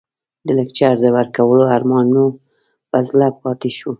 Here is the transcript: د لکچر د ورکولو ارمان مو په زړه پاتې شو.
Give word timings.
د 0.45 0.47
لکچر 0.59 0.93
د 1.03 1.07
ورکولو 1.17 1.63
ارمان 1.75 2.07
مو 2.15 2.25
په 2.89 2.97
زړه 3.09 3.27
پاتې 3.41 3.69
شو. 3.77 3.89